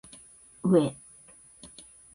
[0.63, 0.95] うぇ